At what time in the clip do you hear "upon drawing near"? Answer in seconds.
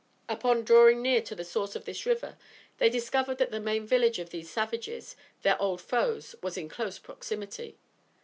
0.27-1.21